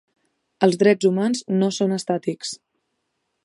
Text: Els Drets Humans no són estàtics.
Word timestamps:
Els 0.67 0.77
Drets 0.83 1.09
Humans 1.11 1.43
no 1.59 1.69
són 1.77 1.95
estàtics. 1.99 2.59